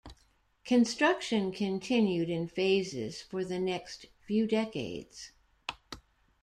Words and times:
Construction 0.65 1.51
continued 1.51 2.27
in 2.31 2.47
phases 2.47 3.21
for 3.21 3.45
the 3.45 3.59
next 3.59 4.07
few 4.25 4.47
decades. 4.47 5.31